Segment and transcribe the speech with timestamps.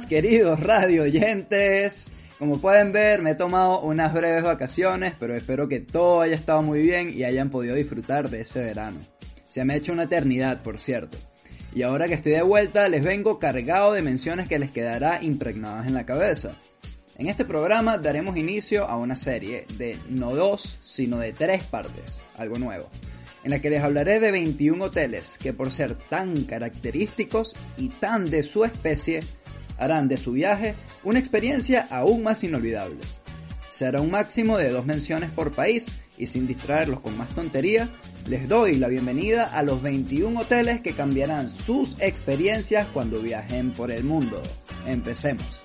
[0.00, 2.08] Queridos radio oyentes.
[2.38, 6.62] Como pueden ver, me he tomado unas breves vacaciones, pero espero que todo haya estado
[6.62, 9.00] muy bien y hayan podido disfrutar de ese verano.
[9.46, 11.18] Se me ha hecho una eternidad, por cierto.
[11.74, 15.86] Y ahora que estoy de vuelta, les vengo cargado de menciones que les quedará impregnadas
[15.86, 16.56] en la cabeza.
[17.18, 22.22] En este programa daremos inicio a una serie de no dos, sino de tres partes,
[22.38, 22.88] algo nuevo
[23.44, 28.30] en la que les hablaré de 21 hoteles que por ser tan característicos y tan
[28.30, 29.22] de su especie,
[29.82, 32.98] harán de su viaje una experiencia aún más inolvidable.
[33.70, 37.88] Será un máximo de dos menciones por país y sin distraerlos con más tontería,
[38.28, 43.90] les doy la bienvenida a los 21 hoteles que cambiarán sus experiencias cuando viajen por
[43.90, 44.40] el mundo.
[44.86, 45.61] Empecemos.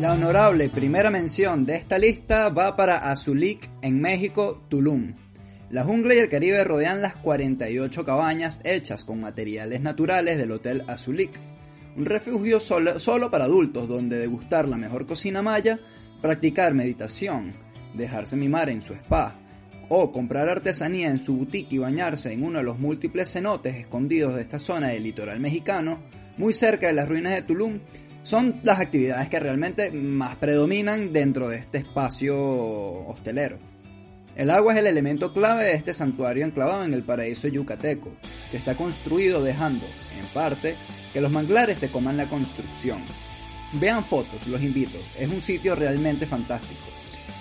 [0.00, 5.14] La honorable primera mención de esta lista va para Azulik en México, Tulum.
[5.70, 10.82] La jungla y el Caribe rodean las 48 cabañas hechas con materiales naturales del Hotel
[10.88, 11.30] Azulik,
[11.96, 15.78] un refugio solo, solo, para adultos donde degustar la mejor cocina maya,
[16.20, 17.52] practicar meditación,
[17.94, 19.36] dejarse mimar en su spa
[19.88, 24.34] o comprar artesanía en su boutique y bañarse en uno de los múltiples cenotes escondidos
[24.34, 26.00] de esta zona del litoral mexicano,
[26.36, 27.78] muy cerca de las ruinas de Tulum,
[28.24, 32.34] son las actividades que realmente más predominan dentro de este espacio
[33.06, 33.58] hostelero.
[34.34, 38.10] El agua es el elemento clave de este santuario enclavado en el paraíso yucateco,
[38.50, 39.84] que está construido dejando,
[40.18, 40.74] en parte,
[41.12, 43.02] que los manglares se coman la construcción.
[43.74, 46.80] Vean fotos, los invito, es un sitio realmente fantástico.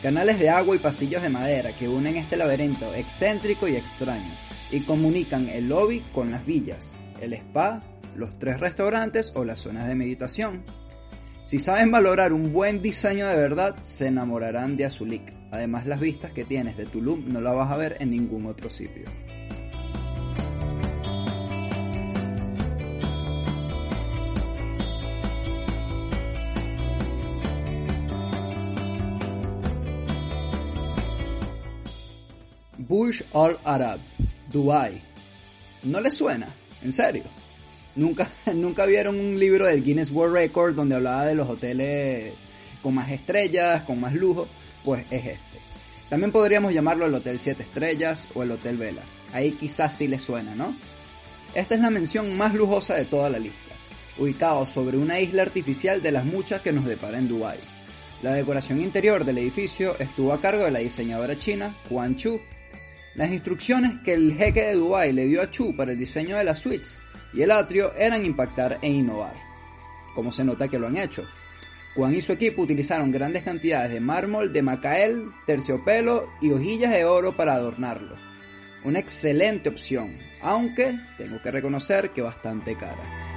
[0.03, 4.31] Canales de agua y pasillos de madera que unen este laberinto excéntrico y extraño,
[4.69, 7.81] y comunican el lobby con las villas, el spa
[8.15, 10.63] los tres restaurantes o las zonas de meditación.
[11.43, 15.33] Si saben valorar un buen diseño de verdad, se enamorarán de Azulik.
[15.51, 18.69] Además, las vistas que tienes de Tulum no las vas a ver en ningún otro
[18.69, 19.03] sitio.
[32.77, 33.99] Bush Al Arab,
[34.49, 35.01] Dubai.
[35.83, 36.47] ¿No les suena?
[36.81, 37.42] ¿En serio?
[37.95, 42.33] Nunca, nunca vieron un libro del Guinness World Record donde hablaba de los hoteles
[42.81, 44.47] con más estrellas, con más lujo,
[44.83, 45.59] pues es este.
[46.09, 49.01] También podríamos llamarlo el Hotel 7 Estrellas o el Hotel Vela.
[49.31, 50.75] Ahí quizás sí les suena, ¿no?
[51.55, 53.73] Esta es la mención más lujosa de toda la lista,
[54.17, 57.57] ubicado sobre una isla artificial de las muchas que nos depara en Dubai.
[58.21, 62.39] La decoración interior del edificio estuvo a cargo de la diseñadora china Juan Chu.
[63.15, 66.43] Las instrucciones que el jeque de Dubai le dio a Chu para el diseño de
[66.43, 66.97] las suites
[67.33, 69.35] y el atrio eran impactar e innovar,
[70.13, 71.27] como se nota que lo han hecho.
[71.95, 77.05] Juan y su equipo utilizaron grandes cantidades de mármol de Macael, terciopelo y hojillas de
[77.05, 78.15] oro para adornarlo.
[78.83, 83.32] Una excelente opción, aunque tengo que reconocer que bastante cara.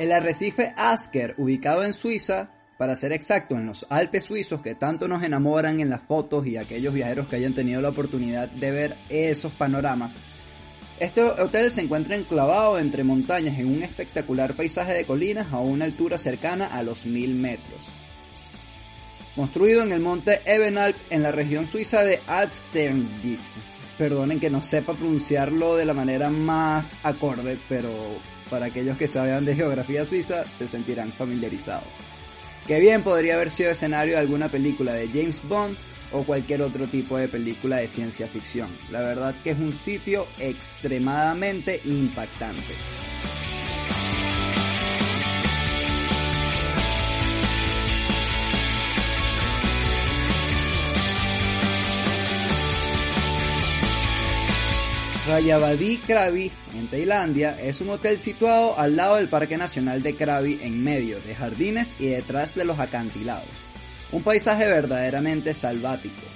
[0.00, 5.06] El arrecife Asker, ubicado en Suiza, para ser exacto, en los Alpes suizos que tanto
[5.06, 8.96] nos enamoran en las fotos y aquellos viajeros que hayan tenido la oportunidad de ver
[9.10, 10.16] esos panoramas.
[10.98, 15.84] Este hotel se encuentra enclavado entre montañas en un espectacular paisaje de colinas a una
[15.84, 17.86] altura cercana a los 1000 metros.
[19.36, 23.40] Construido en el monte Ebenalp en la región suiza de Alpsterngebiet.
[23.98, 27.90] Perdonen que no sepa pronunciarlo de la manera más acorde, pero
[28.50, 31.88] para aquellos que saben de geografía suiza se sentirán familiarizados.
[32.66, 35.76] Que bien podría haber sido escenario de alguna película de James Bond
[36.12, 38.68] o cualquier otro tipo de película de ciencia ficción.
[38.90, 42.74] La verdad que es un sitio extremadamente impactante.
[55.30, 60.58] Rayabadi Krabi, en Tailandia, es un hotel situado al lado del Parque Nacional de Krabi,
[60.60, 63.46] en medio de jardines y detrás de los acantilados.
[64.10, 66.26] Un paisaje verdaderamente salvático,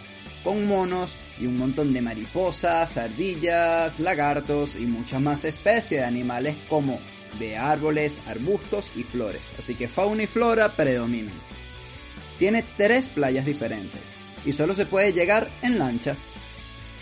[0.45, 6.55] con monos y un montón de mariposas, ardillas, lagartos y muchas más especies de animales
[6.69, 7.01] como
[7.41, 9.55] de árboles, arbustos y flores.
[9.59, 11.35] Así que fauna y flora predominan.
[12.39, 14.13] Tiene tres playas diferentes
[14.47, 16.17] y solo se puede llegar en lancha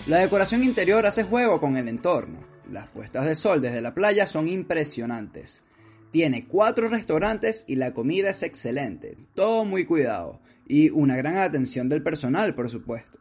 [0.07, 2.41] la decoración interior hace juego con el entorno.
[2.71, 5.63] Las puestas de sol desde la playa son impresionantes.
[6.11, 11.89] Tiene cuatro restaurantes y la comida es excelente, todo muy cuidado y una gran atención
[11.89, 13.19] del personal, por supuesto.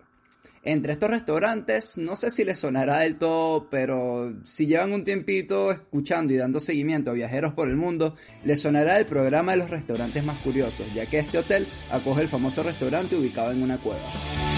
[0.64, 5.72] Entre estos restaurantes, no sé si les sonará del todo, pero si llevan un tiempito
[5.72, 9.70] escuchando y dando seguimiento a viajeros por el mundo, les sonará el programa de los
[9.70, 14.51] restaurantes más curiosos, ya que este hotel acoge el famoso restaurante ubicado en una cueva.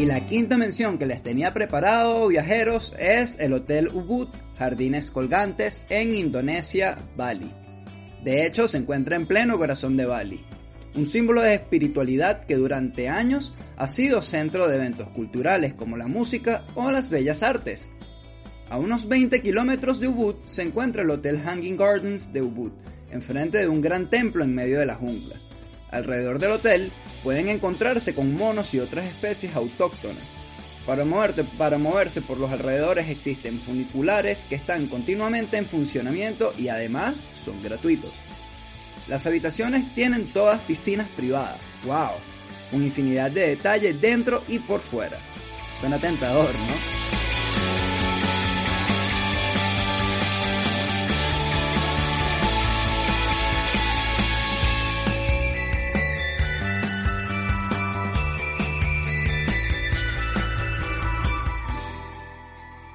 [0.00, 5.82] Y la quinta mención que les tenía preparado, viajeros, es el Hotel Ubud Jardines Colgantes
[5.90, 7.52] en Indonesia, Bali.
[8.24, 10.40] De hecho, se encuentra en pleno corazón de Bali,
[10.94, 16.06] un símbolo de espiritualidad que durante años ha sido centro de eventos culturales como la
[16.06, 17.90] música o las bellas artes.
[18.70, 22.72] A unos 20 kilómetros de Ubud se encuentra el Hotel Hanging Gardens de Ubud,
[23.10, 25.36] enfrente de un gran templo en medio de la jungla.
[25.90, 26.92] Alrededor del hotel
[27.22, 30.36] pueden encontrarse con monos y otras especies autóctonas.
[30.86, 31.04] Para,
[31.58, 37.62] para moverse por los alrededores existen funiculares que están continuamente en funcionamiento y además son
[37.62, 38.12] gratuitos.
[39.08, 42.10] Las habitaciones tienen todas piscinas privadas, wow,
[42.70, 45.18] con infinidad de detalles dentro y por fuera.
[45.80, 46.99] Suena tentador, ¿no?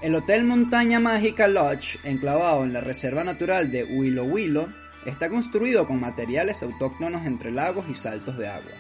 [0.06, 4.72] El Hotel Montaña Mágica Lodge, enclavado en la Reserva Natural de Willow Willow,
[5.04, 8.74] está construido con materiales autóctonos entre lagos y saltos de agua.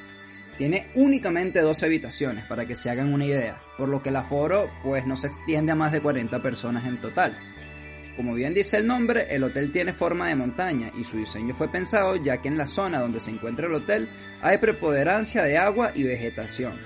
[0.55, 4.69] Tiene únicamente 12 habitaciones, para que se hagan una idea, por lo que el aforo
[4.83, 7.35] pues no se extiende a más de 40 personas en total.
[8.15, 11.69] Como bien dice el nombre, el hotel tiene forma de montaña y su diseño fue
[11.69, 14.11] pensado ya que en la zona donde se encuentra el hotel
[14.43, 16.79] hay preponderancia de agua y vegetación,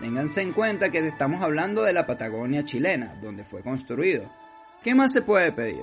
[0.00, 4.30] Ténganse en cuenta que estamos hablando de la Patagonia chilena, donde fue construido.
[4.84, 5.82] ¿Qué más se puede pedir?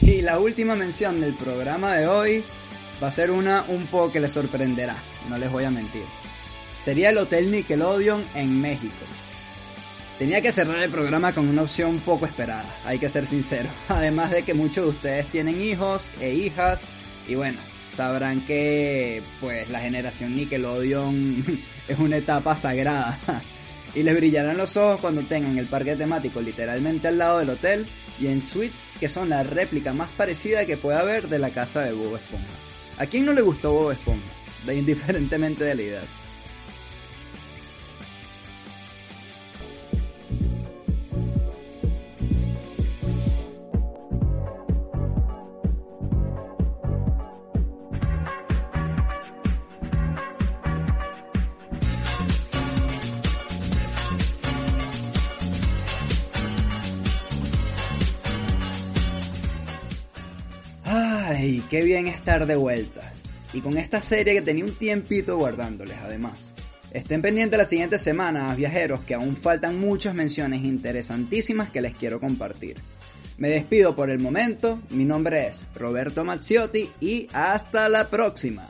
[0.00, 2.44] Y la última mención del programa de hoy
[3.02, 4.96] va a ser una un poco que les sorprenderá,
[5.28, 6.04] no les voy a mentir
[6.84, 8.92] sería el Hotel Nickelodeon en México.
[10.18, 13.70] Tenía que cerrar el programa con una opción poco esperada, hay que ser sincero.
[13.88, 16.86] Además de que muchos de ustedes tienen hijos e hijas
[17.26, 17.58] y bueno,
[17.94, 21.44] sabrán que pues la generación Nickelodeon
[21.88, 23.18] es una etapa sagrada.
[23.94, 27.86] y les brillarán los ojos cuando tengan el parque temático literalmente al lado del hotel
[28.20, 31.80] y en suites que son la réplica más parecida que pueda haber de la casa
[31.80, 32.46] de Bob Esponja.
[32.98, 34.28] ¿A quién no le gustó Bob Esponja?
[34.66, 36.04] De indiferentemente de la edad.
[61.44, 63.02] Ay, qué bien estar de vuelta.
[63.52, 66.54] Y con esta serie que tenía un tiempito guardándoles además.
[66.90, 72.18] Estén pendientes las siguientes semanas, viajeros, que aún faltan muchas menciones interesantísimas que les quiero
[72.18, 72.78] compartir.
[73.36, 78.66] Me despido por el momento, mi nombre es Roberto Mazziotti y hasta la próxima.